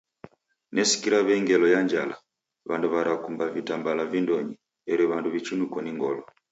[0.73, 2.15] Nesikira wei ngelo ya njala,
[2.69, 4.55] wandu warakumba vitambala vindonyi
[4.91, 6.21] eri wandu wichunuko ni ngolo.